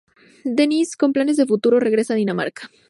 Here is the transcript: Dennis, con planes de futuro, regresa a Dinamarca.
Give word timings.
Dennis, 0.59 0.95
con 0.97 1.13
planes 1.13 1.37
de 1.37 1.45
futuro, 1.45 1.79
regresa 1.79 2.13
a 2.13 2.17
Dinamarca. 2.17 2.71